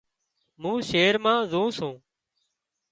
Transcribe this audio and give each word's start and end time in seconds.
مُون 0.61 0.77
شهر 0.89 1.15
مان 1.23 1.39
زون 1.51 1.69
سُون 1.77 1.95